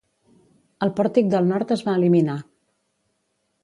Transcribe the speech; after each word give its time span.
El 0.85 0.93
pòrtic 1.01 1.29
del 1.35 1.51
nord 1.53 1.77
es 1.79 1.87
va 1.91 1.97
eliminar. 2.01 2.43